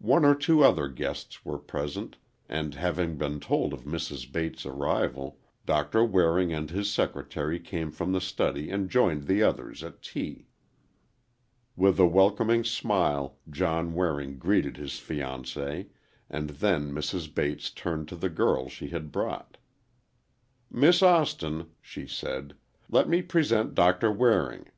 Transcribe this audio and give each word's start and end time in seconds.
One 0.00 0.24
or 0.24 0.34
two 0.34 0.64
other 0.64 0.88
guests 0.88 1.44
were 1.44 1.58
present 1.58 2.16
and, 2.48 2.74
having 2.76 3.18
been 3.18 3.40
told 3.40 3.74
of 3.74 3.84
Mrs. 3.84 4.32
Bates' 4.32 4.64
arrival 4.64 5.38
Doctor 5.66 6.02
Waring 6.02 6.50
and 6.50 6.70
his 6.70 6.90
secretary 6.90 7.60
came 7.60 7.90
from 7.90 8.12
the 8.12 8.22
study 8.22 8.70
and 8.70 8.88
joined 8.88 9.24
the 9.24 9.42
others 9.42 9.84
at 9.84 10.00
tea. 10.00 10.46
With 11.76 11.98
a 12.00 12.06
welcoming 12.06 12.64
smile, 12.64 13.36
John 13.50 13.92
Waring 13.92 14.38
greeted 14.38 14.78
his 14.78 14.98
fiancee, 14.98 15.90
and 16.30 16.48
then 16.48 16.90
Mrs. 16.90 17.34
Bates 17.34 17.68
turned 17.70 18.08
to 18.08 18.16
the 18.16 18.30
girl 18.30 18.70
she 18.70 18.88
had 18.88 19.12
brought. 19.12 19.58
"Miss 20.70 21.02
Austin," 21.02 21.68
she 21.82 22.06
said, 22.06 22.54
"let 22.88 23.10
me 23.10 23.20
present 23.20 23.74
Doctor 23.74 24.10
Waring. 24.10 24.70